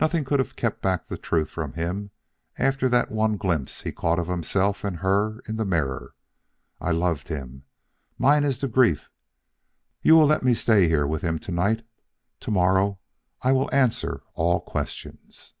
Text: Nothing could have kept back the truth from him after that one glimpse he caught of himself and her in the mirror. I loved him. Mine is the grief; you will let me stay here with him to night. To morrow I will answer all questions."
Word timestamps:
Nothing 0.00 0.24
could 0.24 0.38
have 0.38 0.56
kept 0.56 0.80
back 0.80 1.04
the 1.04 1.18
truth 1.18 1.50
from 1.50 1.74
him 1.74 2.10
after 2.56 2.88
that 2.88 3.10
one 3.10 3.36
glimpse 3.36 3.82
he 3.82 3.92
caught 3.92 4.18
of 4.18 4.26
himself 4.28 4.84
and 4.84 5.00
her 5.00 5.40
in 5.40 5.56
the 5.56 5.66
mirror. 5.66 6.14
I 6.80 6.92
loved 6.92 7.28
him. 7.28 7.64
Mine 8.16 8.42
is 8.42 8.62
the 8.62 8.68
grief; 8.68 9.10
you 10.00 10.14
will 10.16 10.24
let 10.24 10.42
me 10.42 10.54
stay 10.54 10.88
here 10.88 11.06
with 11.06 11.20
him 11.20 11.38
to 11.40 11.52
night. 11.52 11.84
To 12.40 12.50
morrow 12.50 13.00
I 13.42 13.52
will 13.52 13.68
answer 13.70 14.22
all 14.32 14.60
questions." 14.60 15.52